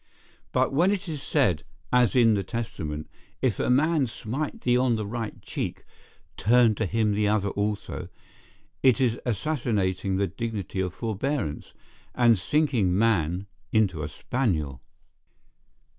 ]but 0.51 0.73
when 0.73 0.89
it 0.91 1.07
is 1.07 1.21
said, 1.21 1.61
as 1.93 2.15
in 2.15 2.33
the 2.33 2.41
Testament, 2.43 3.07
"If 3.39 3.59
a 3.59 3.69
man 3.69 4.07
smite 4.07 4.61
thee 4.61 4.75
on 4.75 4.95
the 4.95 5.05
right 5.05 5.39
cheek, 5.43 5.83
turn 6.37 6.73
to 6.73 6.87
him 6.87 7.13
the 7.13 7.27
other 7.27 7.49
also," 7.49 8.09
it 8.81 8.99
is 8.99 9.19
assassinating 9.27 10.17
the 10.17 10.25
dignity 10.25 10.79
of 10.79 10.95
forbearance, 10.95 11.75
and 12.15 12.35
sinking 12.35 12.97
man 12.97 13.45
into 13.71 14.01
a 14.01 14.07
spaniel. 14.09 14.81